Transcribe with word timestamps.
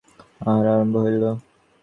আহার 0.41 0.65
আরম্ভ 0.73 0.95
হইল। 1.03 1.23